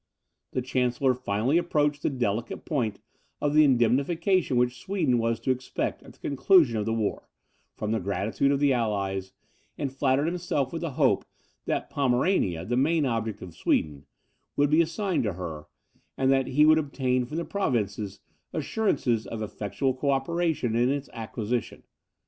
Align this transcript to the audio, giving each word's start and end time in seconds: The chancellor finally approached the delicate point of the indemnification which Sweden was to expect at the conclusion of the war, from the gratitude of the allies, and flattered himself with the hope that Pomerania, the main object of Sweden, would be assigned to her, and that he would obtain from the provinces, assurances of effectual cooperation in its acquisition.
The 0.53 0.63
chancellor 0.63 1.13
finally 1.13 1.59
approached 1.59 2.01
the 2.01 2.09
delicate 2.09 2.65
point 2.65 2.99
of 3.39 3.53
the 3.53 3.63
indemnification 3.63 4.57
which 4.57 4.79
Sweden 4.81 5.19
was 5.19 5.39
to 5.41 5.51
expect 5.51 6.01
at 6.01 6.13
the 6.13 6.17
conclusion 6.17 6.75
of 6.77 6.87
the 6.87 6.91
war, 6.91 7.29
from 7.75 7.91
the 7.91 7.99
gratitude 7.99 8.51
of 8.51 8.59
the 8.59 8.73
allies, 8.73 9.31
and 9.77 9.93
flattered 9.93 10.25
himself 10.25 10.73
with 10.73 10.81
the 10.81 10.93
hope 10.93 11.23
that 11.67 11.91
Pomerania, 11.91 12.65
the 12.65 12.75
main 12.75 13.05
object 13.05 13.43
of 13.43 13.53
Sweden, 13.53 14.07
would 14.55 14.71
be 14.71 14.81
assigned 14.81 15.21
to 15.25 15.33
her, 15.33 15.67
and 16.17 16.31
that 16.31 16.47
he 16.47 16.65
would 16.65 16.79
obtain 16.79 17.27
from 17.27 17.37
the 17.37 17.45
provinces, 17.45 18.21
assurances 18.53 19.27
of 19.27 19.43
effectual 19.43 19.93
cooperation 19.93 20.75
in 20.75 20.89
its 20.89 21.09
acquisition. 21.13 21.83